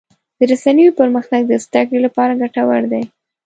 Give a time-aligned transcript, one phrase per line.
[0.37, 3.03] د رسنیو پرمختګ د زدهکړې لپاره ګټور دی.